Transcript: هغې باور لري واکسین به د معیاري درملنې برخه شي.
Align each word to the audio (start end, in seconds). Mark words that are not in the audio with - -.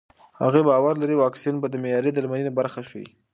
هغې 0.41 0.61
باور 0.69 0.93
لري 0.99 1.15
واکسین 1.17 1.55
به 1.61 1.67
د 1.69 1.75
معیاري 1.83 2.11
درملنې 2.13 2.51
برخه 2.59 2.81
شي. 2.89 3.03